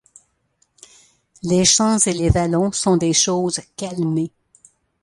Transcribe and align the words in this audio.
Les 1.43 1.63
champs 1.63 1.99
et 1.99 2.13
les 2.13 2.31
vallons 2.31 2.71
sont 2.71 2.97
des 2.97 3.13
choses 3.13 3.59
calmées. 3.77 4.31